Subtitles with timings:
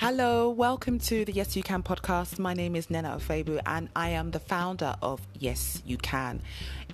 [0.00, 2.38] Hello, welcome to the Yes You Can podcast.
[2.38, 6.40] My name is Nena Ofebu and I am the founder of Yes You Can.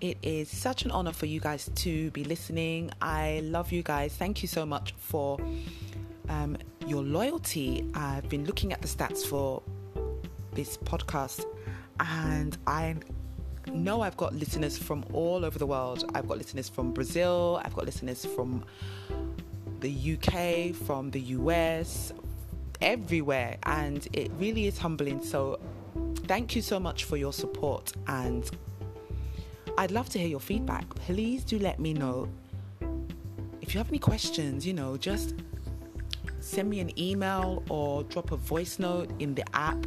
[0.00, 2.90] It is such an honor for you guys to be listening.
[3.00, 4.12] I love you guys.
[4.16, 5.38] Thank you so much for
[6.28, 7.88] um, your loyalty.
[7.94, 9.62] I've been looking at the stats for
[10.54, 11.44] this podcast
[12.00, 12.96] and I
[13.72, 16.10] know I've got listeners from all over the world.
[16.16, 18.64] I've got listeners from Brazil, I've got listeners from
[19.78, 22.12] the UK, from the US,
[22.80, 25.22] everywhere, and it really is humbling.
[25.22, 25.58] So,
[26.26, 28.50] thank you so much for your support, and
[29.78, 30.88] I'd love to hear your feedback.
[30.94, 32.28] Please do let me know
[33.60, 34.66] if you have any questions.
[34.66, 35.34] You know, just
[36.40, 39.86] send me an email or drop a voice note in the app.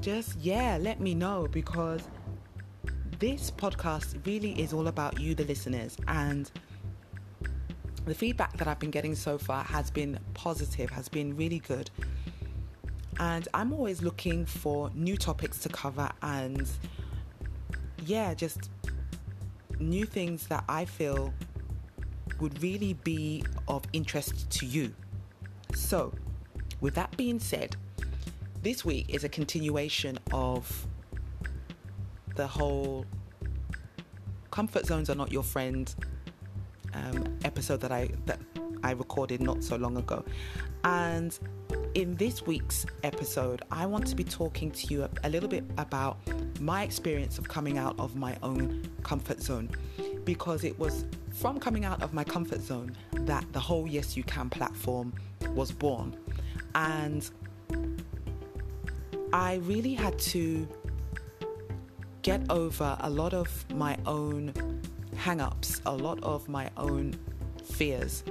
[0.00, 2.02] Just yeah, let me know because
[3.18, 6.50] this podcast really is all about you, the listeners, and
[8.06, 11.90] the feedback that I've been getting so far has been positive, has been really good.
[13.18, 16.68] And I'm always looking for new topics to cover and,
[18.04, 18.70] yeah, just
[19.80, 21.34] new things that I feel
[22.40, 24.94] would really be of interest to you.
[25.74, 26.12] So,
[26.80, 27.74] with that being said,
[28.62, 30.86] this week is a continuation of
[32.36, 33.04] the whole
[34.50, 35.94] comfort zones are not your friend
[36.96, 38.40] um, episode that I that
[38.82, 40.24] I recorded not so long ago,
[40.84, 41.38] and
[41.94, 45.64] in this week's episode, I want to be talking to you a, a little bit
[45.78, 46.18] about
[46.60, 49.70] my experience of coming out of my own comfort zone,
[50.24, 51.04] because it was
[51.40, 55.12] from coming out of my comfort zone that the whole Yes You Can platform
[55.54, 56.16] was born,
[56.74, 57.28] and
[59.32, 60.68] I really had to
[62.22, 64.52] get over a lot of my own
[65.26, 67.12] hang ups, a lot of my own
[67.64, 68.22] fears,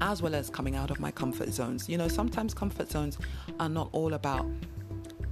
[0.00, 1.88] as well as coming out of my comfort zones.
[1.88, 3.18] You know, sometimes comfort zones
[3.58, 4.46] are not all about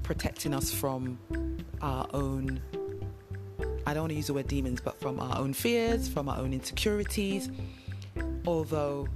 [0.02, 1.16] protecting us from
[1.80, 2.60] our own,
[3.86, 6.38] I don't want to use the word demons, but from our own fears, from our
[6.38, 7.50] own insecurities,
[8.44, 9.06] although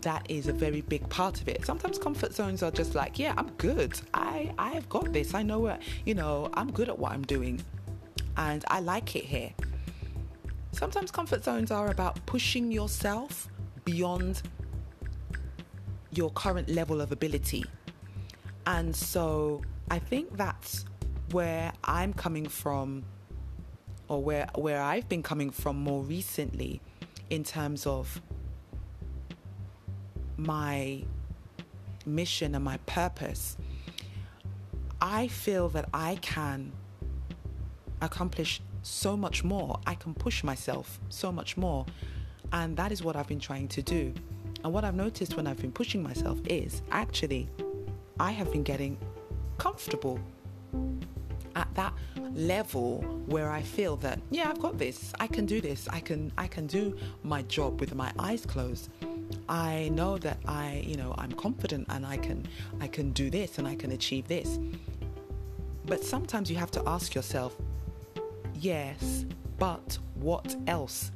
[0.00, 1.64] that is a very big part of it.
[1.64, 4.00] Sometimes comfort zones are just like, yeah, I'm good.
[4.12, 5.34] I I've got this.
[5.34, 7.62] I know what, you know, I'm good at what I'm doing
[8.36, 9.52] and I like it here.
[10.78, 13.48] Sometimes comfort zones are about pushing yourself
[13.84, 14.42] beyond
[16.12, 17.64] your current level of ability.
[18.64, 20.84] And so I think that's
[21.32, 23.02] where I'm coming from
[24.06, 26.80] or where where I've been coming from more recently
[27.28, 28.22] in terms of
[30.36, 31.02] my
[32.06, 33.56] mission and my purpose.
[35.00, 36.70] I feel that I can
[38.00, 39.78] accomplish so much more.
[39.86, 41.84] I can push myself so much more.
[42.52, 44.14] And that is what I've been trying to do.
[44.64, 47.48] And what I've noticed when I've been pushing myself is actually
[48.18, 48.98] I have been getting
[49.58, 50.18] comfortable
[51.54, 51.92] at that
[52.34, 56.30] level where I feel that yeah I've got this I can do this I can
[56.36, 58.90] I can do my job with my eyes closed
[59.48, 62.46] I know that I you know I'm confident and I can
[62.80, 64.58] I can do this and I can achieve this
[65.86, 67.56] but sometimes you have to ask yourself
[68.60, 69.24] Yes,
[69.56, 71.12] but what else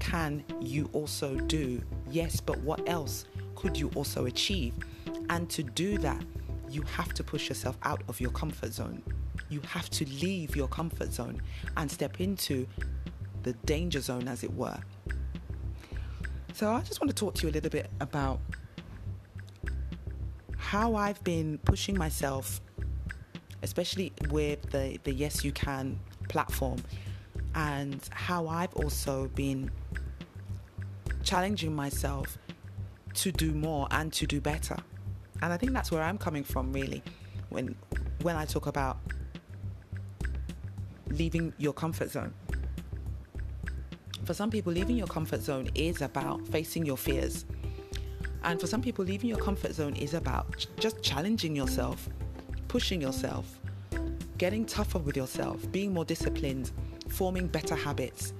[0.00, 1.80] can you also do?
[2.10, 4.74] Yes, but what else could you also achieve?
[5.30, 6.24] And to do that,
[6.68, 9.00] you have to push yourself out of your comfort zone.
[9.48, 11.40] You have to leave your comfort zone
[11.76, 12.66] and step into
[13.44, 14.78] the danger zone, as it were.
[16.52, 18.40] So, I just want to talk to you a little bit about
[20.56, 22.60] how I've been pushing myself,
[23.62, 26.78] especially with the, the Yes You Can platform
[27.54, 29.70] and how I've also been
[31.22, 32.38] challenging myself
[33.14, 34.76] to do more and to do better.
[35.42, 37.02] And I think that's where I'm coming from really
[37.50, 37.74] when
[38.22, 38.98] when I talk about
[41.08, 42.32] leaving your comfort zone.
[44.24, 47.44] For some people leaving your comfort zone is about facing your fears.
[48.42, 52.08] And for some people leaving your comfort zone is about just challenging yourself,
[52.68, 53.60] pushing yourself,
[54.38, 56.72] getting tougher with yourself, being more disciplined,
[57.08, 58.32] forming better habits.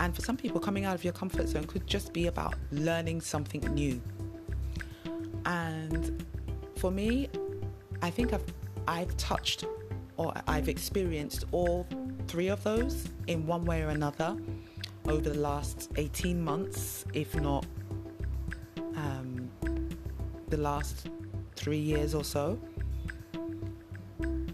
[0.00, 3.20] And for some people, coming out of your comfort zone could just be about learning
[3.20, 4.00] something new.
[5.44, 6.24] And
[6.76, 7.28] for me,
[8.02, 8.44] I think I've,
[8.88, 9.64] I've touched
[10.16, 11.86] or I've experienced all
[12.28, 14.36] three of those in one way or another
[15.08, 17.66] over the last 18 months, if not
[18.96, 19.50] um,
[20.48, 21.08] the last
[21.56, 22.58] three years or so.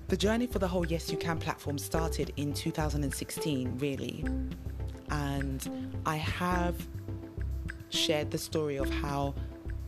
[0.09, 4.25] The journey for the whole Yes You Can platform started in 2016, really.
[5.11, 6.77] And I have
[7.89, 9.35] shared the story of how,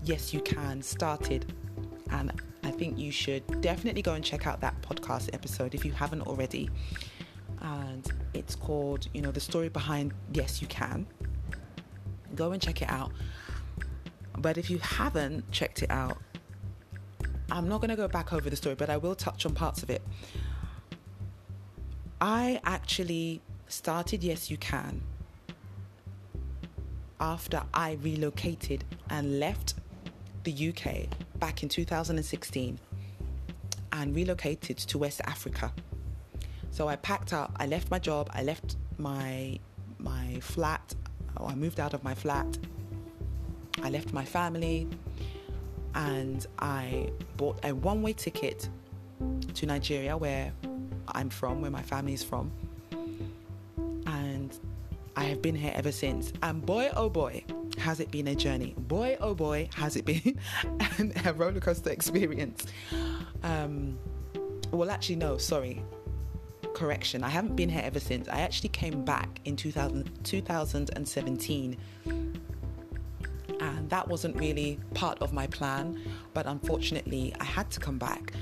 [0.02, 1.52] Yes You Can started.
[2.10, 2.32] And
[2.64, 6.22] I think you should definitely go and check out that podcast episode if you haven't
[6.22, 6.68] already.
[7.60, 11.06] And it's called, you know, The Story Behind Yes You Can.
[12.34, 13.12] Go and check it out.
[14.36, 16.18] But if you haven't checked it out,
[17.50, 19.82] I'm not going to go back over the story, but I will touch on parts
[19.82, 20.02] of it.
[22.20, 25.02] I actually started Yes You Can
[27.20, 29.74] after I relocated and left
[30.44, 31.06] the UK
[31.38, 32.78] back in 2016
[33.92, 35.72] and relocated to West Africa.
[36.70, 39.58] So I packed up, I left my job, I left my
[39.98, 40.94] my flat,
[41.36, 42.58] I moved out of my flat.
[43.82, 44.88] I left my family
[45.94, 48.68] and I bought a one-way ticket
[49.54, 50.52] to Nigeria where
[51.08, 52.50] I'm from, where my family is from.
[54.06, 54.58] And
[55.16, 56.32] I have been here ever since.
[56.42, 57.44] And boy, oh boy,
[57.78, 58.74] has it been a journey.
[58.78, 60.38] Boy, oh boy, has it been
[61.24, 62.66] a roller coaster experience.
[63.42, 63.98] Um,
[64.70, 65.82] well, actually, no, sorry.
[66.74, 67.24] Correction.
[67.24, 68.28] I haven't been here ever since.
[68.28, 71.76] I actually came back in 2000, 2017.
[73.88, 76.00] That wasn't really part of my plan.
[76.34, 78.32] But unfortunately, I had to come back.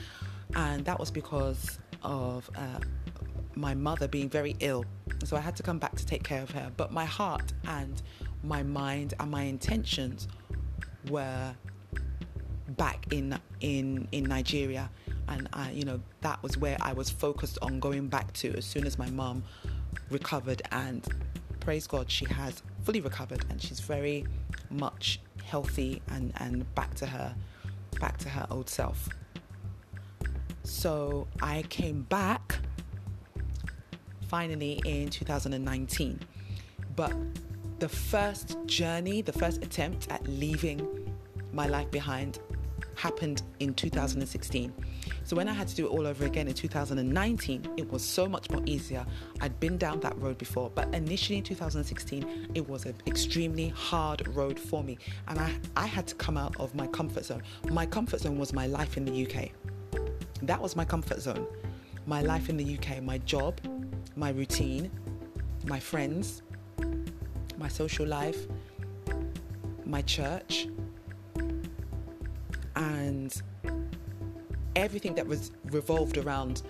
[0.54, 2.80] And that was because of uh,
[3.54, 4.84] my mother being very ill.
[5.24, 6.70] So I had to come back to take care of her.
[6.76, 8.00] But my heart and
[8.42, 10.28] my mind and my intentions
[11.10, 11.54] were
[12.76, 14.90] back in in in Nigeria
[15.28, 18.64] and I you know that was where I was focused on going back to as
[18.64, 19.44] soon as my mom
[20.10, 21.06] recovered and
[21.60, 24.26] praise God she has fully recovered and she's very
[24.70, 27.34] much healthy and and back to her
[28.00, 29.08] back to her old self
[30.64, 32.58] so I came back
[34.28, 36.20] finally in 2019
[36.96, 37.12] but
[37.78, 41.14] the first journey, the first attempt at leaving
[41.52, 42.38] my life behind
[42.94, 44.72] happened in 2016.
[45.26, 48.28] So when I had to do it all over again in 2019, it was so
[48.28, 49.04] much more easier.
[49.40, 54.28] I'd been down that road before, but initially in 2016, it was an extremely hard
[54.36, 54.98] road for me.
[55.26, 57.42] And I, I had to come out of my comfort zone.
[57.72, 59.50] My comfort zone was my life in the UK.
[60.42, 61.44] That was my comfort zone.
[62.06, 63.58] My life in the UK, my job,
[64.14, 64.92] my routine,
[65.64, 66.42] my friends,
[67.58, 68.46] my social life,
[69.84, 70.68] my church,
[72.76, 73.42] and
[74.76, 76.62] everything that was revolved around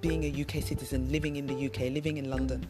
[0.00, 2.64] being a UK citizen, living in the UK, living in London.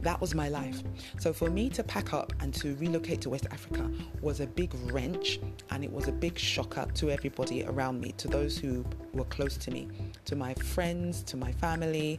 [0.00, 0.82] That was my life.
[1.18, 3.90] So for me to pack up and to relocate to West Africa
[4.22, 5.40] was a big wrench
[5.70, 9.58] and it was a big shocker to everybody around me, to those who were close
[9.58, 9.88] to me,
[10.24, 12.18] to my friends, to my family,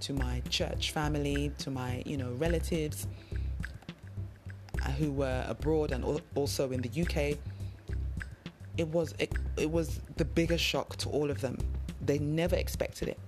[0.00, 3.06] to my church family, to my, you know, relatives
[4.84, 7.38] uh, who were abroad and also in the UK,
[8.76, 11.58] it was it, it was the biggest shock to all of them.
[12.04, 13.18] They never expected it,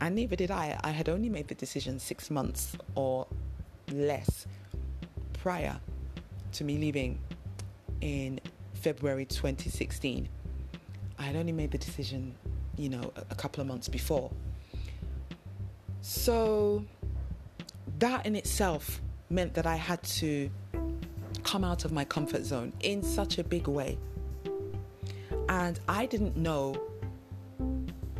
[0.00, 0.78] and neither did I.
[0.82, 3.26] I had only made the decision six months or
[3.92, 4.46] less
[5.32, 5.80] prior
[6.52, 7.18] to me leaving
[8.00, 8.40] in
[8.74, 10.28] February 2016.
[11.18, 12.34] I had only made the decision,
[12.76, 14.30] you know, a couple of months before.
[16.00, 16.84] So
[17.98, 20.50] that in itself meant that I had to
[21.42, 23.98] come out of my comfort zone in such a big way.
[25.50, 26.76] And I didn't know,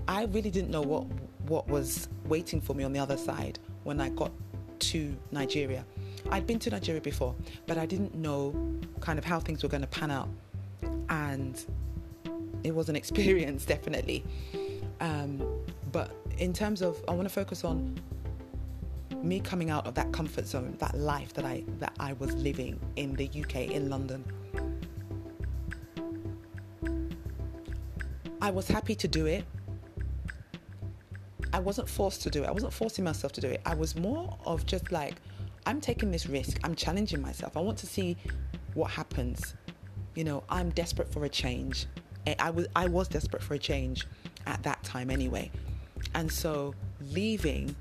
[0.08, 1.06] I really didn't know what,
[1.46, 4.32] what was waiting for me on the other side when I got
[4.80, 5.86] to Nigeria.
[6.30, 7.36] I'd been to Nigeria before,
[7.68, 8.52] but I didn't know
[8.98, 10.28] kind of how things were going to pan out.
[11.08, 11.64] And
[12.64, 14.24] it was an experience, definitely.
[15.00, 15.40] Um,
[15.92, 17.96] but in terms of, I want to focus on
[19.22, 22.80] me coming out of that comfort zone, that life that I that I was living
[22.96, 24.24] in the UK in London.
[28.42, 29.44] I was happy to do it.
[31.52, 32.48] I wasn't forced to do it.
[32.48, 33.60] I wasn't forcing myself to do it.
[33.66, 35.14] I was more of just like,
[35.66, 36.58] I'm taking this risk.
[36.64, 37.56] I'm challenging myself.
[37.56, 38.16] I want to see
[38.74, 39.54] what happens.
[40.14, 41.86] You know, I'm desperate for a change.
[42.26, 44.06] Eh, I was I was desperate for a change
[44.46, 45.50] at that time anyway.
[46.14, 47.74] And so leaving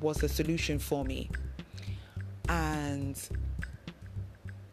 [0.00, 1.30] was a solution for me.
[2.48, 3.20] And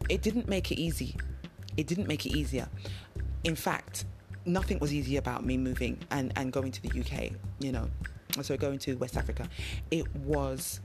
[0.08, 1.16] it didn't make it easy.
[1.76, 2.68] It didn't make it easier.
[3.46, 4.06] In fact,
[4.44, 7.88] nothing was easy about me moving and, and going to the UK, you know,
[8.42, 9.48] so going to West Africa.
[9.92, 10.80] It was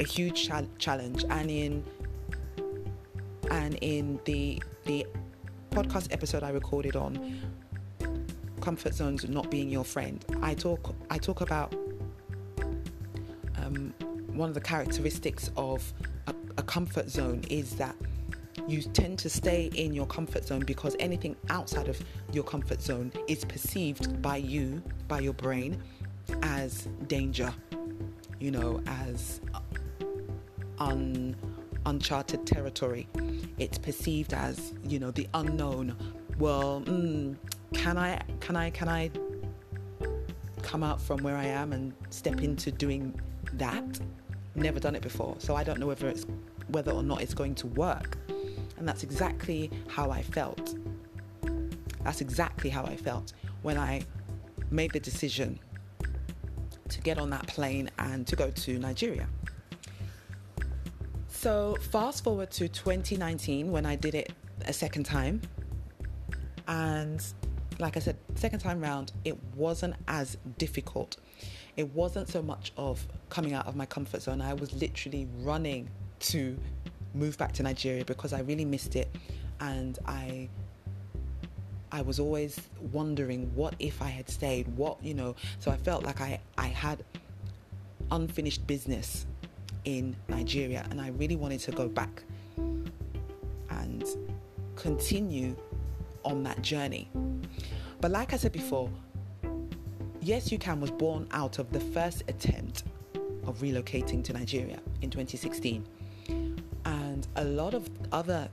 [0.00, 1.26] a huge cha- challenge.
[1.28, 1.84] And in
[3.50, 5.06] and in the the
[5.70, 7.38] podcast episode I recorded on
[8.62, 11.74] comfort zones not being your friend, I talk I talk about
[13.58, 13.92] um,
[14.32, 15.92] one of the characteristics of
[16.28, 17.94] a, a comfort zone is that
[18.68, 21.98] you tend to stay in your comfort zone because anything outside of
[22.32, 25.82] your comfort zone is perceived by you, by your brain,
[26.42, 27.50] as danger,
[28.38, 29.40] you know, as
[30.80, 31.34] un,
[31.86, 33.08] uncharted territory.
[33.58, 35.96] It's perceived as, you know, the unknown.
[36.38, 37.36] Well, mm,
[37.72, 39.10] can I, can I, can I
[40.60, 43.18] come out from where I am and step into doing
[43.54, 43.98] that?
[44.54, 46.26] Never done it before, so I don't know whether it's
[46.68, 48.18] whether or not it's going to work.
[48.78, 50.76] And that's exactly how I felt.
[52.04, 53.32] That's exactly how I felt
[53.62, 54.02] when I
[54.70, 55.58] made the decision
[56.88, 59.28] to get on that plane and to go to Nigeria.
[61.28, 64.32] So, fast forward to 2019 when I did it
[64.66, 65.40] a second time.
[66.66, 67.24] And
[67.78, 71.16] like I said, second time round, it wasn't as difficult.
[71.76, 74.40] It wasn't so much of coming out of my comfort zone.
[74.40, 75.88] I was literally running
[76.20, 76.58] to
[77.18, 79.08] move back to Nigeria because I really missed it.
[79.60, 80.48] And I
[81.90, 82.60] I was always
[82.92, 85.34] wondering what if I had stayed what you know.
[85.58, 87.04] So I felt like I I had
[88.10, 89.26] unfinished business
[89.84, 92.22] in Nigeria and I really wanted to go back
[93.70, 94.04] and
[94.76, 95.56] continue
[96.24, 97.10] on that journey.
[98.00, 98.90] But like I said before
[100.20, 102.84] Yes You Can was born out of the first attempt
[103.46, 105.97] of relocating to Nigeria in 2016 and
[107.38, 108.48] a lot of other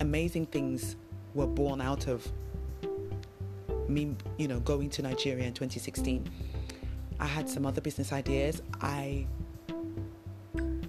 [0.00, 0.96] amazing things
[1.34, 2.26] were born out of
[3.86, 6.26] me, you know, going to Nigeria in 2016.
[7.20, 8.62] I had some other business ideas.
[8.80, 9.26] I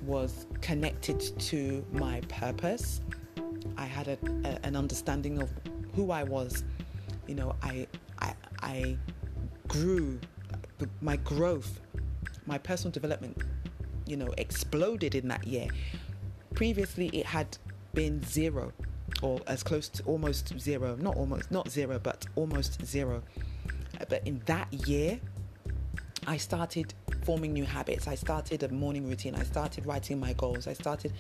[0.06, 3.02] was connected to my purpose.
[3.78, 5.52] I had a, a, an understanding of
[5.96, 6.64] who I was.
[7.28, 7.86] You know, I,
[8.20, 8.98] I, I
[9.68, 10.22] grew,
[11.02, 11.82] my growth,
[12.46, 13.38] my personal development,
[14.06, 15.68] you know, exploded in that year
[16.54, 17.58] Previously, it had
[17.94, 18.72] been zero
[19.22, 23.22] or as close to almost zero, not almost, not zero, but almost zero.
[24.00, 25.20] Uh, but in that year,
[26.28, 26.94] I started
[27.24, 28.08] forming new habits.
[28.08, 29.36] I started a morning routine.
[29.36, 30.68] I started writing my goals.
[30.68, 31.14] I started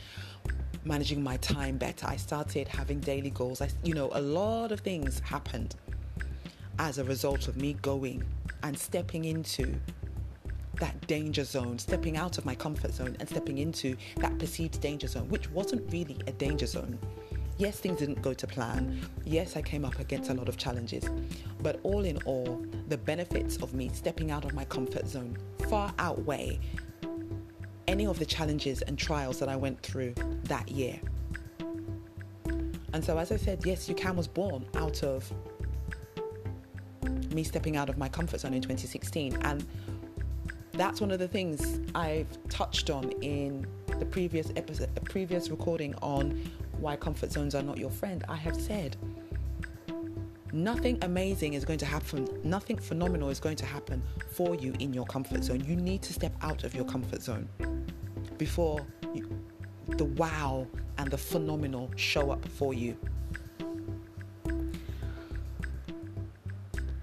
[0.85, 2.07] managing my time better.
[2.07, 3.61] I started having daily goals.
[3.61, 5.75] I, you know, a lot of things happened
[6.79, 8.23] as a result of me going
[8.63, 9.75] and stepping into
[10.79, 15.07] that danger zone, stepping out of my comfort zone and stepping into that perceived danger
[15.07, 16.97] zone, which wasn't really a danger zone.
[17.57, 18.99] Yes, things didn't go to plan.
[19.25, 21.05] Yes, I came up against a lot of challenges.
[21.61, 25.37] But all in all, the benefits of me stepping out of my comfort zone
[25.69, 26.59] far outweigh
[27.87, 30.15] any of the challenges and trials that I went through
[30.45, 30.99] that year.
[32.93, 35.31] And so, as I said, Yes You Can was born out of
[37.33, 39.37] me stepping out of my comfort zone in 2016.
[39.41, 39.65] And
[40.73, 43.67] that's one of the things I've touched on in
[43.99, 46.41] the previous episode, the previous recording on
[46.79, 48.23] why comfort zones are not your friend.
[48.27, 48.97] I have said
[50.51, 54.01] nothing amazing is going to happen, nothing phenomenal is going to happen
[54.31, 55.63] for you in your comfort zone.
[55.63, 57.47] You need to step out of your comfort zone
[58.39, 59.29] before you,
[59.87, 62.97] the wow and the phenomenal show up for you.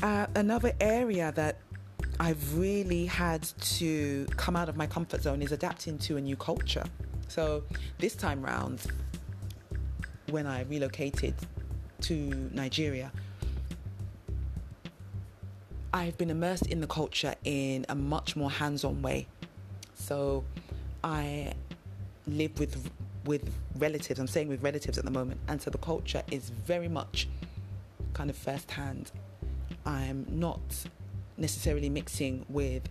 [0.03, 1.61] Uh, another area that
[2.21, 3.49] I've really had
[3.79, 6.85] to come out of my comfort zone is adapting to a new culture.
[7.29, 7.62] So
[7.99, 8.83] this time round,
[10.29, 11.35] when I relocated
[12.03, 12.15] to
[12.53, 13.11] Nigeria,
[15.95, 19.27] I've been immersed in the culture in a much more hands-on way.
[19.95, 20.45] So
[21.03, 21.55] I
[22.27, 22.91] live with
[23.25, 24.21] with relatives.
[24.21, 27.29] I'm saying with relatives at the moment, and so the culture is very much
[28.12, 29.11] kind of first-hand.
[29.87, 30.61] I'm not
[31.40, 32.82] necessarily mixing with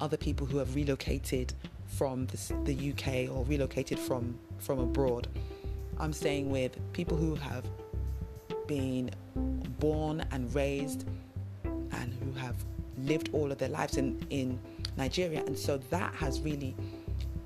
[0.00, 1.54] other people who have relocated
[1.86, 5.28] from the, the UK or relocated from, from abroad.
[5.98, 7.64] I'm staying with people who have
[8.66, 9.10] been
[9.78, 11.06] born and raised
[11.64, 12.56] and who have
[12.98, 14.58] lived all of their lives in, in
[14.96, 15.44] Nigeria.
[15.46, 16.74] And so that has really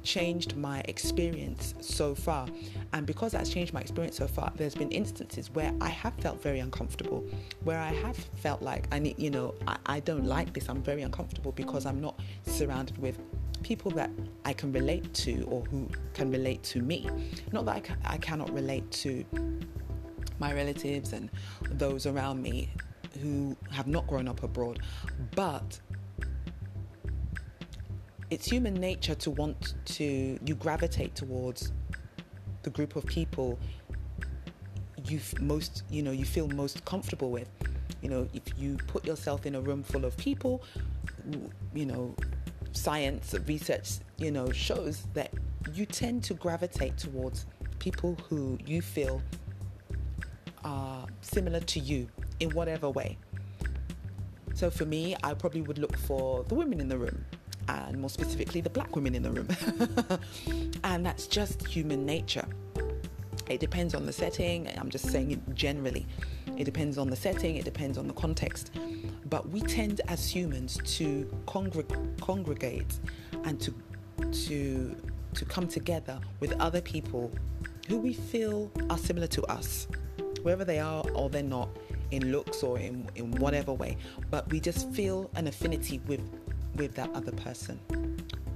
[0.07, 2.47] changed my experience so far.
[2.93, 6.41] And because that's changed my experience so far, there's been instances where I have felt
[6.41, 7.25] very uncomfortable,
[7.65, 10.69] where I have felt like I need, you know, I, I don't like this.
[10.69, 13.19] I'm very uncomfortable because I'm not surrounded with
[13.65, 14.11] people that
[14.45, 17.09] I can relate to or who can relate to me.
[17.53, 19.25] Not that I, ca- I cannot relate to
[20.39, 21.31] my relatives and
[21.73, 22.71] those around me
[23.23, 24.81] who have not grown up abroad,
[25.35, 25.81] but
[28.31, 31.73] it's human nature to want to you gravitate towards
[32.63, 33.59] the group of people
[35.05, 37.49] you most you know you feel most comfortable with
[38.03, 40.63] you know if you put yourself in a room full of people
[41.75, 42.15] you know
[42.73, 45.33] science research you know shows that
[45.73, 47.47] you tend to gravitate towards
[47.79, 49.23] people who you feel
[50.65, 52.09] are similar to you
[52.41, 53.17] in whatever way.
[54.55, 57.25] So for me, I probably would look for the women in the room,
[57.69, 59.49] and more specifically, the black women in the room.
[60.85, 62.47] and that's just human nature.
[63.49, 64.69] It depends on the setting.
[64.77, 66.07] I'm just saying it generally.
[66.57, 68.73] It depends on the setting, it depends on the context.
[69.29, 72.99] But we tend as humans to congreg- congregate
[73.45, 73.75] and to
[74.47, 74.97] to
[75.35, 77.31] to come together with other people
[77.89, 79.87] who we feel are similar to us,
[80.43, 81.69] whether they are or they're not,
[82.11, 83.97] in looks or in, in whatever way.
[84.31, 86.21] But we just feel an affinity with
[86.77, 87.79] with that other person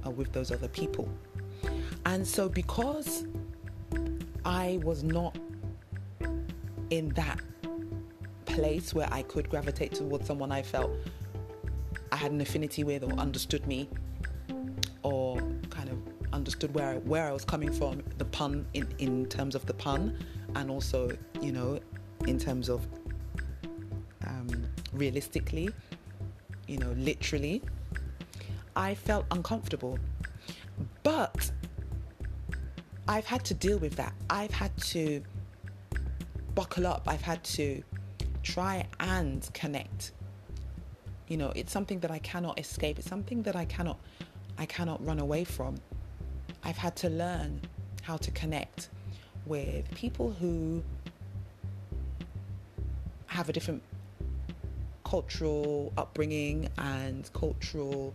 [0.05, 1.09] or with those other people.
[2.05, 3.25] And so because
[4.45, 5.37] I was not
[6.89, 7.39] in that
[8.45, 10.91] place where I could gravitate towards someone I felt
[12.11, 13.87] I had an affinity with or understood me
[15.03, 15.37] or
[15.69, 15.97] kind of
[16.33, 19.73] understood where I, where I was coming from, the pun in, in terms of the
[19.73, 20.17] pun,
[20.55, 21.11] and also,
[21.41, 21.79] you know,
[22.27, 22.85] in terms of
[24.27, 24.49] um,
[24.93, 25.69] realistically,
[26.67, 27.61] you know, literally,
[28.75, 29.99] I felt uncomfortable.
[31.03, 31.51] But
[33.07, 34.13] I've had to deal with that.
[34.29, 35.23] I've had to
[36.55, 37.03] buckle up.
[37.07, 37.83] I've had to
[38.43, 40.11] try and connect.
[41.27, 42.99] You know, it's something that I cannot escape.
[42.99, 43.99] It's something that I cannot
[44.57, 45.75] I cannot run away from.
[46.63, 47.61] I've had to learn
[48.03, 48.89] how to connect
[49.45, 50.83] with people who
[53.27, 53.81] have a different
[55.05, 58.13] cultural upbringing and cultural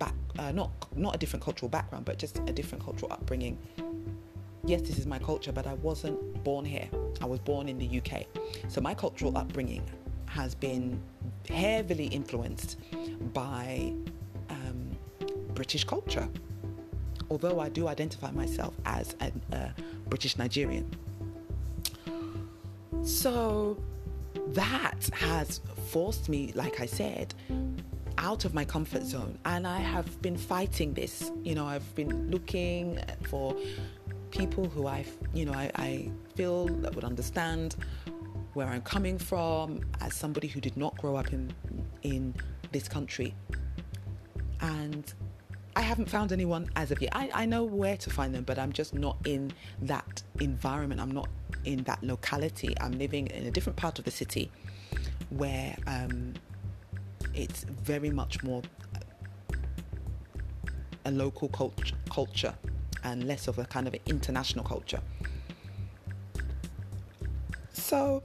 [0.00, 3.56] back uh, not not a different cultural background but just a different cultural upbringing.
[4.64, 6.88] Yes this is my culture but i wasn't born here.
[7.20, 8.12] I was born in the uk
[8.68, 9.84] so my cultural upbringing
[10.26, 11.00] has been
[11.48, 12.78] heavily influenced
[13.32, 13.92] by
[14.48, 14.80] um,
[15.54, 16.28] british culture.
[17.30, 19.68] Although i do identify myself as a uh,
[20.08, 20.86] british nigerian.
[23.02, 23.78] So
[24.48, 27.34] that has forced me, like I said,
[28.20, 29.38] out of my comfort zone.
[29.44, 31.32] And I have been fighting this.
[31.42, 33.56] You know, I've been looking for
[34.30, 35.04] people who I,
[35.34, 37.76] you know, I, I feel that would understand
[38.52, 41.52] where I'm coming from as somebody who did not grow up in
[42.02, 42.34] in
[42.72, 43.34] this country.
[44.60, 45.12] And
[45.76, 47.12] I haven't found anyone as of yet.
[47.14, 49.52] I, I know where to find them, but I'm just not in
[49.82, 51.00] that environment.
[51.00, 51.28] I'm not
[51.64, 52.74] in that locality.
[52.80, 54.50] I'm living in a different part of the city
[55.30, 56.34] where um,
[57.34, 58.62] it's very much more
[61.04, 62.54] a local cult- culture
[63.04, 65.00] and less of a kind of an international culture.
[67.72, 68.22] So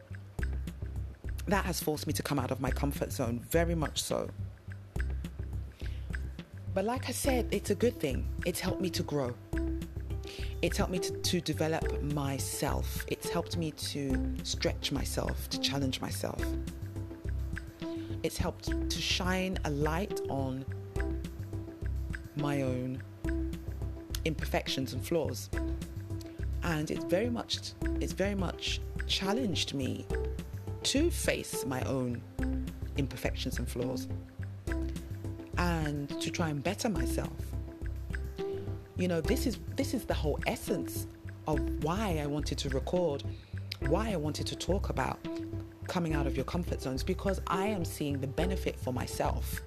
[1.47, 4.29] that has forced me to come out of my comfort zone, very much so.
[6.73, 8.27] But like I said, it's a good thing.
[8.45, 9.33] It's helped me to grow.
[10.61, 13.05] It's helped me to, to develop myself.
[13.07, 16.43] It's helped me to stretch myself, to challenge myself.
[18.25, 20.65] It's helped to shine a light on
[22.35, 22.99] my own
[24.25, 25.47] imperfections and flaws.
[26.63, 30.07] And it's very much it's very much challenged me
[30.81, 32.19] to face my own
[32.97, 34.07] imperfections and flaws
[35.59, 37.37] and to try and better myself.
[38.97, 41.05] You know, this is this is the whole essence
[41.45, 43.23] of why I wanted to record,
[43.81, 45.19] why I wanted to talk about
[45.87, 49.61] coming out of your comfort zones because I am seeing the benefit for myself.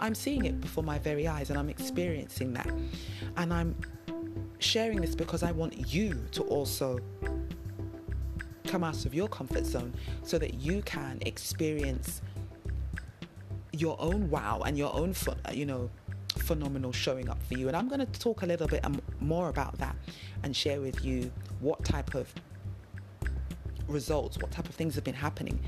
[0.00, 2.68] I'm seeing it before my very eyes and I'm experiencing that.
[3.36, 3.76] And I'm
[4.58, 6.98] sharing this because I want you to also
[8.66, 12.22] come out of your comfort zone so that you can experience
[13.72, 15.14] your own wow and your own
[15.52, 15.90] you know
[16.38, 19.48] phenomenal showing up for you and i'm going to talk a little bit um, more
[19.48, 19.94] about that
[20.42, 22.32] and share with you what type of
[23.88, 25.58] results, what type of things have been happening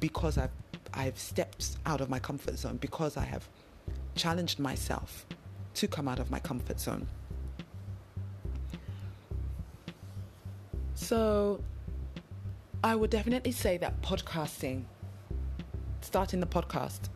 [0.00, 0.50] because I've
[0.92, 3.48] I've stepped out of my comfort zone because I have
[4.14, 5.26] challenged myself
[5.74, 7.08] to come out of my comfort zone.
[10.94, 11.60] So
[12.84, 14.84] I would definitely say that podcasting,
[16.00, 17.08] starting the podcast,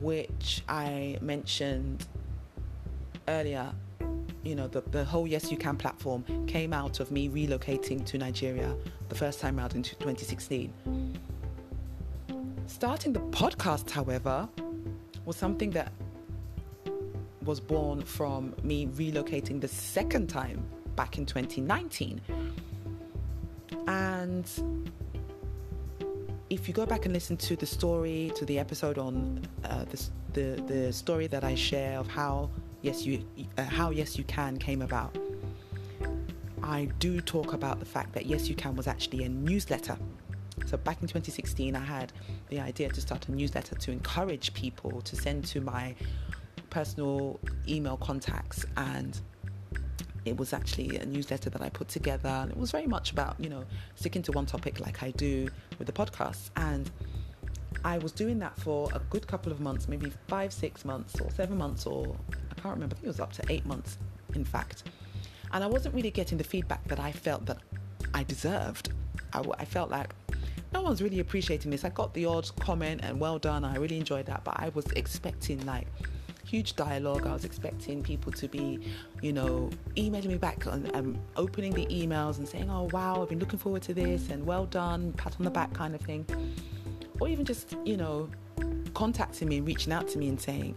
[0.00, 2.06] which I mentioned
[3.26, 3.72] earlier,
[4.48, 8.16] you know, the, the whole Yes You Can platform came out of me relocating to
[8.16, 8.74] Nigeria
[9.10, 10.72] the first time out in 2016.
[12.66, 14.48] Starting the podcast, however,
[15.26, 15.92] was something that
[17.44, 20.64] was born from me relocating the second time
[20.96, 22.20] back in 2019.
[23.86, 24.50] And
[26.48, 30.08] if you go back and listen to the story, to the episode on uh, the,
[30.32, 32.50] the, the story that I share of how
[32.82, 33.24] yes you
[33.56, 35.16] uh, how yes you can came about,
[36.68, 39.96] I do talk about the fact that Yes You Can was actually a newsletter.
[40.66, 42.12] So back in 2016, I had
[42.50, 45.94] the idea to start a newsletter to encourage people to send to my
[46.68, 49.18] personal email contacts and
[50.26, 53.40] it was actually a newsletter that I put together and it was very much about,
[53.40, 53.64] you know,
[53.94, 56.50] sticking to one topic like I do with the podcast.
[56.56, 56.90] And
[57.82, 61.30] I was doing that for a good couple of months, maybe five, six months or
[61.30, 62.14] seven months or
[62.58, 63.98] I can't remember, I think it was up to eight months,
[64.34, 64.84] in fact.
[65.52, 67.58] And I wasn't really getting the feedback that I felt that
[68.14, 68.90] I deserved.
[69.32, 70.12] I, I felt like
[70.72, 71.84] no one's really appreciating this.
[71.84, 73.64] I got the odd comment and well done.
[73.64, 75.86] I really enjoyed that, but I was expecting like
[76.44, 77.26] huge dialogue.
[77.26, 78.80] I was expecting people to be,
[79.22, 83.28] you know, emailing me back and um, opening the emails and saying, "Oh wow, I've
[83.28, 86.26] been looking forward to this," and "Well done," pat on the back kind of thing,
[87.20, 88.28] or even just, you know,
[88.94, 90.76] contacting me, and reaching out to me, and saying,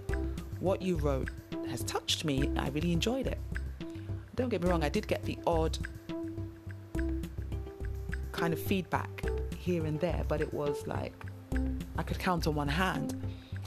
[0.59, 1.29] "What you wrote
[1.71, 2.51] has touched me.
[2.57, 3.39] I really enjoyed it."
[4.35, 5.77] Don't get me wrong, I did get the odd
[8.31, 9.23] kind of feedback
[9.57, 11.13] here and there, but it was like
[11.97, 13.21] I could count on one hand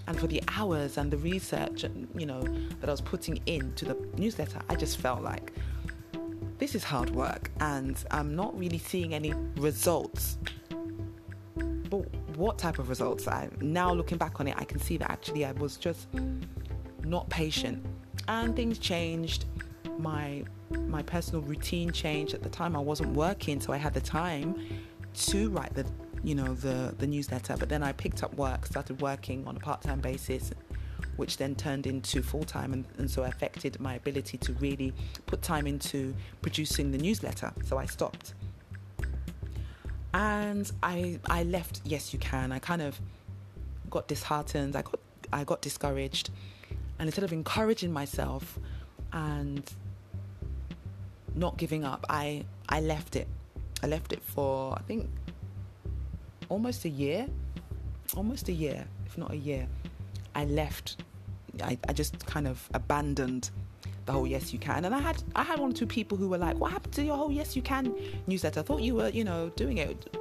[0.06, 1.84] and for the hours and the research
[2.16, 2.42] you know
[2.80, 5.52] that I was putting into the newsletter I just felt like
[6.58, 10.38] this is hard work and I'm not really seeing any results
[11.88, 12.04] but
[12.36, 15.44] what type of results I now looking back on it I can see that actually
[15.44, 16.08] I was just
[17.04, 17.84] not patient
[18.28, 19.46] and things changed.
[19.98, 22.34] My my personal routine changed.
[22.34, 24.60] At the time I wasn't working so I had the time
[25.14, 25.87] to write the
[26.22, 27.56] you know the the newsletter.
[27.56, 30.52] But then I picked up work started working on a part-time basis
[31.16, 34.92] which then turned into full-time and, and so affected my ability to really
[35.26, 37.52] put time into producing the newsletter.
[37.64, 38.34] So I stopped.
[40.12, 41.82] And I I left.
[41.84, 42.52] Yes you can.
[42.52, 43.00] I kind of
[43.90, 44.76] got disheartened.
[44.76, 45.00] I got
[45.32, 46.30] I got discouraged
[46.98, 48.59] and instead of encouraging myself
[49.12, 49.70] and
[51.35, 53.28] not giving up I I left it.
[53.83, 55.11] I left it for I think
[56.48, 57.26] almost a year,
[58.16, 59.66] almost a year, if not a year,
[60.35, 61.02] I left.
[61.62, 63.50] I, I just kind of abandoned
[64.07, 64.85] the whole yes you can.
[64.85, 67.04] And i had i had one or two people who were like what happened to
[67.04, 67.94] your whole yes you can
[68.26, 68.61] newsletter?
[68.61, 70.16] I thought you were you know doing it.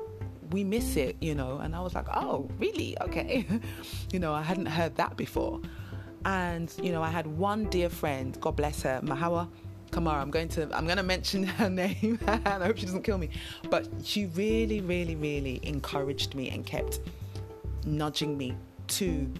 [0.52, 1.58] We miss it you know?
[1.58, 2.98] And i was like oh really?
[3.02, 3.46] Okay.
[4.12, 5.60] You know i hadn't heard that before
[6.26, 9.48] and you know i had one dear friend god bless her mahawa
[9.92, 10.22] Kamara.
[10.22, 13.20] I'm going to I'm going to mention her name, and I hope she doesn't kill
[13.20, 13.30] me.
[13.70, 17.00] But she really, really, really encouraged me and kept
[17.86, 18.58] nudging me
[18.88, 19.32] to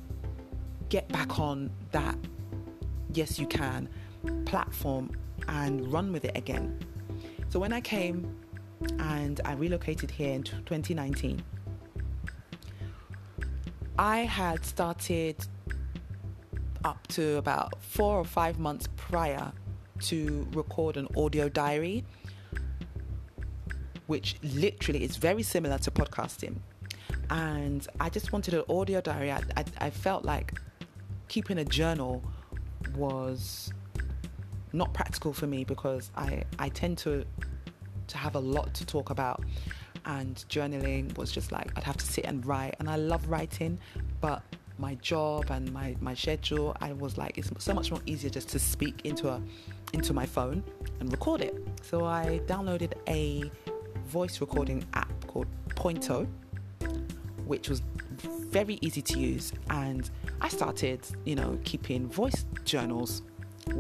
[0.90, 2.16] get back on that
[3.14, 3.90] yes you can
[4.46, 5.10] platform
[5.48, 6.80] and run with it again.
[7.50, 8.36] So when I came
[9.00, 11.44] and I relocated here in 2019,
[13.98, 15.36] I had started
[16.84, 19.52] up to about four or five months prior
[20.02, 22.04] to record an audio diary,
[24.08, 26.58] which literally is very similar to podcasting.
[27.30, 29.32] And I just wanted an audio diary.
[29.32, 30.60] I, I, I felt like
[31.28, 32.24] keeping a journal
[32.96, 33.72] was
[34.74, 37.26] not practical for me because I, I tend to
[38.08, 39.42] to have a lot to talk about
[40.06, 43.80] and journaling was just like I'd have to sit and write and I love writing
[44.20, 44.44] but
[44.84, 48.50] my job and my, my schedule, I was like, it's so much more easier just
[48.50, 49.42] to speak into a
[49.94, 50.62] into my phone
[51.00, 51.56] and record it.
[51.90, 53.50] So I downloaded a
[54.08, 56.28] voice recording app called Pointo,
[57.46, 57.82] which was
[58.58, 60.10] very easy to use, and
[60.42, 63.22] I started, you know, keeping voice journals,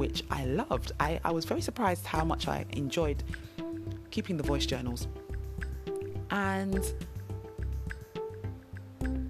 [0.01, 0.93] which I loved.
[0.99, 3.23] I, I was very surprised how much I enjoyed
[4.09, 5.07] keeping the voice journals.
[6.29, 6.83] And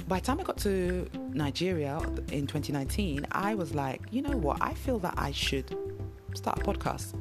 [0.07, 1.97] by the time I got to Nigeria
[2.31, 4.57] in 2019, I was like, you know what?
[4.61, 5.77] I feel that I should
[6.33, 7.13] start a podcast.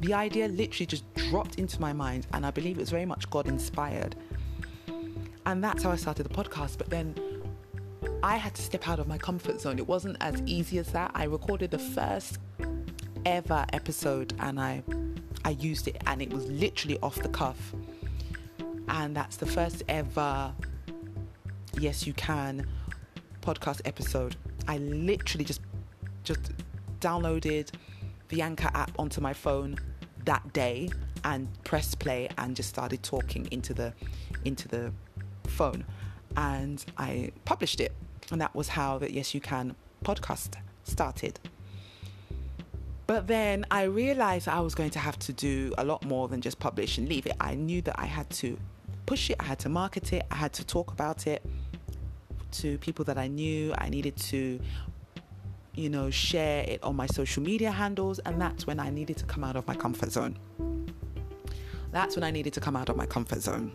[0.00, 3.28] The idea literally just dropped into my mind, and I believe it was very much
[3.30, 4.16] God inspired.
[5.46, 6.78] And that's how I started the podcast.
[6.78, 7.14] But then
[8.22, 9.78] I had to step out of my comfort zone.
[9.78, 11.10] It wasn't as easy as that.
[11.14, 12.38] I recorded the first
[13.26, 14.82] ever episode and I
[15.46, 17.74] I used it and it was literally off the cuff.
[18.88, 20.52] And that's the first ever
[21.78, 22.66] Yes You Can
[23.42, 24.36] podcast episode.
[24.68, 25.60] I literally just
[26.22, 26.52] just
[27.00, 27.70] downloaded
[28.28, 29.76] the Anchor app onto my phone
[30.24, 30.88] that day
[31.24, 33.92] and pressed play and just started talking into the
[34.44, 34.92] into the
[35.46, 35.84] phone
[36.36, 37.92] and I published it
[38.30, 41.38] and that was how the Yes You Can podcast started.
[43.06, 46.40] But then I realized I was going to have to do a lot more than
[46.40, 47.34] just publish and leave it.
[47.38, 48.56] I knew that I had to
[49.04, 51.44] push it, I had to market it, I had to talk about it
[52.60, 53.74] to people that I knew.
[53.78, 54.60] I needed to
[55.76, 59.24] you know, share it on my social media handles, and that's when I needed to
[59.24, 60.38] come out of my comfort zone.
[61.90, 63.72] That's when I needed to come out of my comfort zone.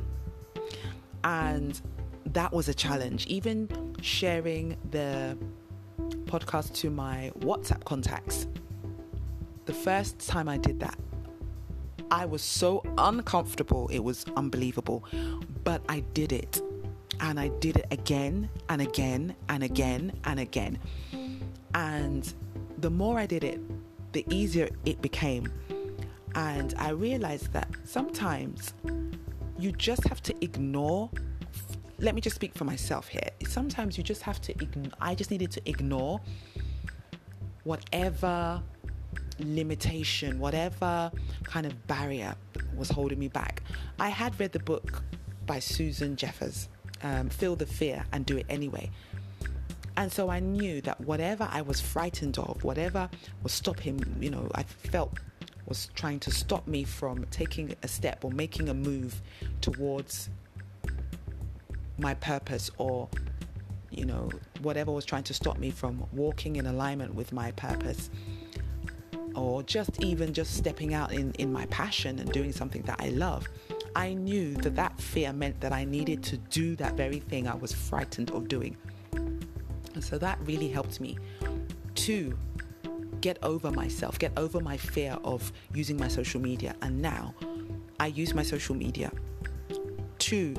[1.23, 1.79] And
[2.27, 3.25] that was a challenge.
[3.27, 5.37] Even sharing the
[6.25, 8.47] podcast to my WhatsApp contacts.
[9.65, 10.97] The first time I did that,
[12.11, 13.87] I was so uncomfortable.
[13.89, 15.05] It was unbelievable.
[15.63, 16.61] But I did it.
[17.19, 20.79] And I did it again and again and again and again.
[21.73, 22.33] And
[22.79, 23.59] the more I did it,
[24.13, 25.51] the easier it became.
[26.35, 28.73] And I realized that sometimes
[29.57, 31.09] you just have to ignore.
[31.99, 33.29] Let me just speak for myself here.
[33.47, 34.91] Sometimes you just have to ignore.
[35.01, 36.21] I just needed to ignore
[37.63, 38.61] whatever
[39.39, 41.11] limitation, whatever
[41.43, 42.35] kind of barrier
[42.75, 43.63] was holding me back.
[43.99, 45.03] I had read the book
[45.45, 46.69] by Susan Jeffers,
[47.03, 48.89] um, Feel the Fear and Do It Anyway.
[49.97, 53.09] And so I knew that whatever I was frightened of, whatever
[53.43, 55.17] was stopping, you know, I felt
[55.65, 59.21] was trying to stop me from taking a step or making a move
[59.61, 60.29] towards
[61.97, 63.07] my purpose or,
[63.91, 64.29] you know,
[64.61, 68.09] whatever was trying to stop me from walking in alignment with my purpose
[69.35, 73.09] or just even just stepping out in, in my passion and doing something that I
[73.09, 73.47] love.
[73.95, 77.55] I knew that that fear meant that I needed to do that very thing I
[77.55, 78.77] was frightened of doing.
[79.13, 81.17] And so that really helped me
[81.95, 82.37] to
[83.21, 86.75] get over myself, get over my fear of using my social media.
[86.81, 87.33] And now
[87.99, 89.11] I use my social media
[90.19, 90.55] to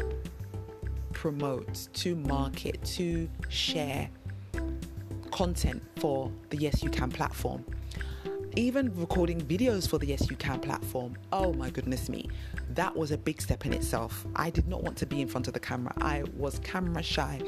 [1.12, 4.10] promote, to market, to share
[5.30, 7.64] content for the Yes You Can platform
[8.56, 11.16] even recording videos for the Yes You Can platform.
[11.32, 12.28] Oh my goodness me,
[12.70, 14.26] that was a big step in itself.
[14.34, 15.92] I did not want to be in front of the camera.
[16.00, 17.40] I was camera shy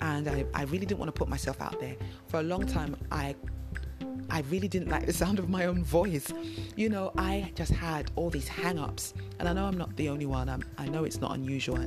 [0.00, 1.96] and I, I really didn't want to put myself out there.
[2.28, 3.34] For a long time, I
[4.30, 6.32] I really didn't like the sound of my own voice.
[6.76, 9.14] You know, I just had all these hang ups.
[9.38, 10.48] And I know I'm not the only one.
[10.48, 11.78] I'm, i know it's not unusual.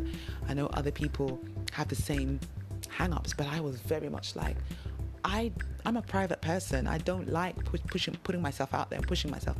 [0.47, 1.41] I know other people
[1.73, 2.39] have the same
[2.89, 4.55] hang ups, but I was very much like,
[5.27, 5.51] I
[5.85, 6.87] I'm a private person.
[6.87, 9.57] I don't like push, pushing putting myself out there and pushing myself.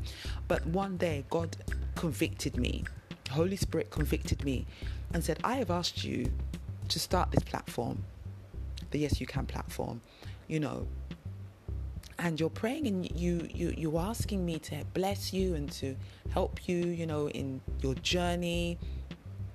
[0.48, 1.56] But one day God
[1.96, 2.86] convicted me.
[3.32, 4.66] Holy Spirit convicted me
[5.14, 6.32] and said, "I have asked you
[6.88, 8.06] to start this platform,
[8.92, 10.02] the Yes You Can platform.
[10.48, 10.88] You know,
[12.18, 15.98] and you're praying and you you you're asking me to bless you and to
[16.30, 18.80] help you, you know, in your journey."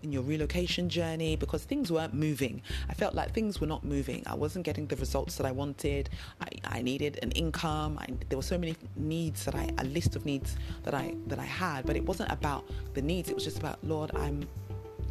[0.02, 2.62] In your relocation journey because things weren't moving.
[2.88, 4.22] I felt like things were not moving.
[4.26, 6.10] I wasn't getting the results that I wanted.
[6.40, 7.98] I, I needed an income.
[7.98, 11.38] I, there were so many needs that I, a list of needs that I that
[11.38, 13.28] I had, but it wasn't about the needs.
[13.28, 14.46] It was just about Lord, I'm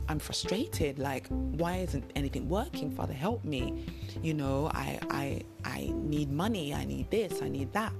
[0.10, 1.00] I'm frustrated.
[1.00, 2.92] Like, why isn't anything working?
[2.92, 3.86] Father, help me.
[4.22, 6.74] You know, I I I need money.
[6.74, 7.42] I need this.
[7.42, 7.94] I need that.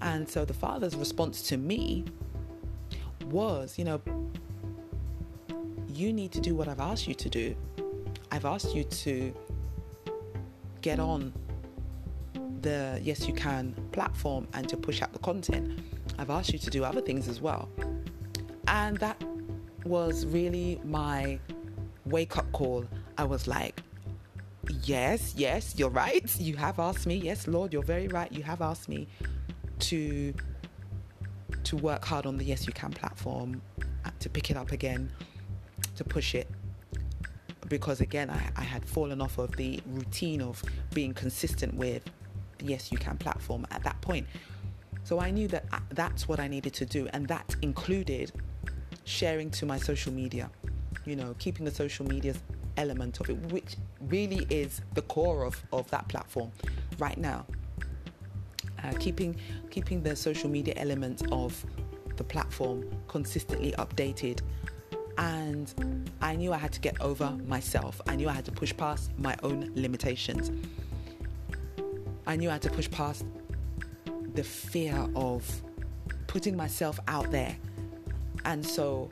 [0.00, 2.04] And so the father's response to me
[3.26, 4.00] was, you know,
[5.96, 7.56] you need to do what I've asked you to do.
[8.30, 9.34] I've asked you to
[10.80, 11.32] get on
[12.62, 15.78] the Yes You Can platform and to push out the content.
[16.18, 17.68] I've asked you to do other things as well.
[18.66, 19.22] And that
[19.84, 21.38] was really my
[22.06, 22.86] wake up call.
[23.16, 23.82] I was like,
[24.82, 26.24] yes, yes, you're right.
[26.40, 27.16] You have asked me.
[27.16, 28.32] Yes, Lord, you're very right.
[28.32, 29.06] You have asked me
[29.80, 30.34] to
[31.62, 33.62] to work hard on the Yes You Can platform,
[34.04, 35.10] uh, to pick it up again,
[35.96, 36.48] to push it.
[37.68, 42.04] Because again I, I had fallen off of the routine of being consistent with
[42.58, 44.26] the yes you can platform at that point.
[45.02, 48.32] So i knew that uh, that's what i needed to do and that included
[49.04, 50.50] sharing to my social media
[51.04, 52.34] you know keeping the social media
[52.78, 53.76] element of it which
[54.08, 56.50] really is the core of, of that platform.
[56.98, 57.46] Right now
[58.82, 59.36] uh, keeping
[59.70, 61.64] keeping the social media element of
[62.16, 64.40] the platform consistently updated
[65.18, 68.00] and I knew I had to get over myself.
[68.08, 70.50] I knew I had to push past my own limitations.
[72.26, 73.24] I knew I had to push past
[74.34, 75.44] the fear of
[76.26, 77.56] putting myself out there.
[78.44, 79.10] And so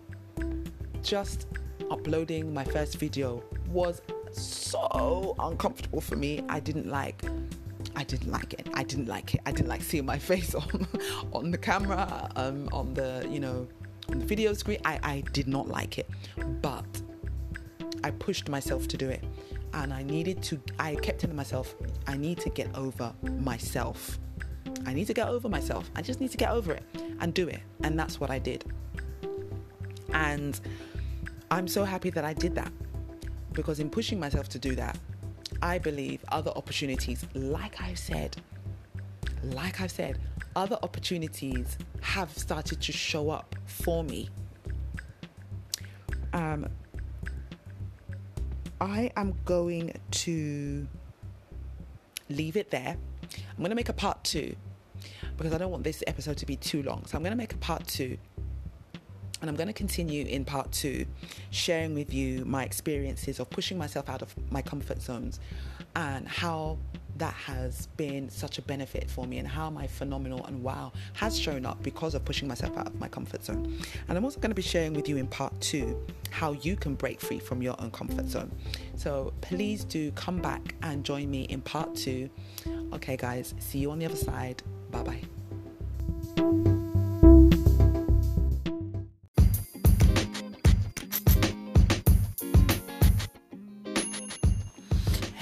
[1.03, 1.47] just
[1.91, 6.43] uploading my first video was so uncomfortable for me.
[6.49, 7.23] I didn't like
[7.95, 8.69] I didn't like it.
[8.75, 9.41] I didn't like it.
[9.45, 10.87] I didn't like seeing my face on
[11.33, 13.67] on the camera, um, on the you know
[14.12, 14.79] on the video screen.
[14.85, 16.09] I, I did not like it,
[16.61, 16.85] but
[18.05, 19.25] I pushed myself to do it.
[19.75, 21.75] And I needed to, I kept telling myself,
[22.07, 24.18] I need to get over myself.
[24.87, 25.90] I need to get over myself.
[25.96, 26.85] I just need to get over it
[27.20, 27.61] and do it.
[27.83, 28.64] And that's what I did.
[30.12, 30.61] And
[31.51, 32.70] I'm so happy that I did that
[33.53, 34.98] because in pushing myself to do that,
[35.62, 38.37] I believe other opportunities, like I've said,
[39.42, 40.18] like I've said,
[40.55, 44.28] other opportunities have started to show up for me.
[46.33, 46.68] Um,
[48.81, 50.87] I am going to
[52.28, 52.96] leave it there.
[53.33, 54.57] I'm going to make a part two
[55.37, 57.05] because I don't want this episode to be too long.
[57.07, 58.16] So I'm going to make a part two.
[59.40, 61.05] And I'm going to continue in part two,
[61.50, 65.40] sharing with you my experiences of pushing myself out of my comfort zones
[65.96, 66.78] and how
[67.16, 71.38] that has been such a benefit for me and how my phenomenal and wow has
[71.38, 73.77] shown up because of pushing myself out of my comfort zone.
[74.09, 76.94] And I'm also going to be sharing with you in part two how you can
[76.94, 78.51] break free from your own comfort zone.
[78.96, 82.31] So please do come back and join me in part two.
[82.92, 84.62] Okay, guys, see you on the other side.
[84.90, 85.03] Bye
[86.37, 86.62] bye.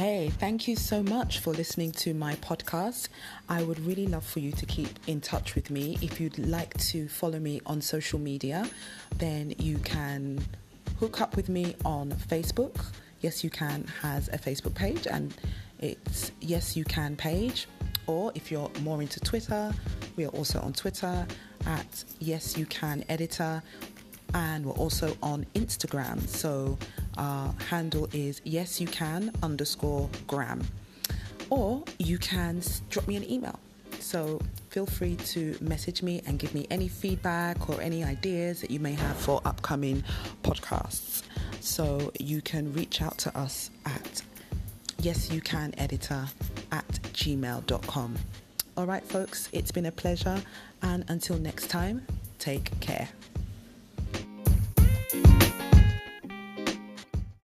[0.00, 3.10] Hey, thank you so much for listening to my podcast.
[3.50, 5.98] I would really love for you to keep in touch with me.
[6.00, 8.66] If you'd like to follow me on social media,
[9.18, 10.42] then you can
[10.98, 12.82] hook up with me on Facebook.
[13.20, 15.34] Yes, you can has a Facebook page and
[15.80, 17.68] it's Yes You Can page.
[18.06, 19.70] Or if you're more into Twitter,
[20.16, 21.26] we are also on Twitter
[21.66, 23.62] at Yes You Can Editor
[24.32, 26.26] and we're also on Instagram.
[26.26, 26.78] So
[27.16, 30.66] our handle is yes you can underscore gram,
[31.50, 33.58] or you can drop me an email.
[33.98, 38.70] So feel free to message me and give me any feedback or any ideas that
[38.70, 40.02] you may have for upcoming
[40.42, 41.22] podcasts.
[41.60, 44.22] So you can reach out to us at
[45.00, 46.26] yes you can editor
[46.72, 48.16] at gmail.com.
[48.76, 50.42] All right, folks, it's been a pleasure,
[50.82, 52.06] and until next time,
[52.38, 53.08] take care.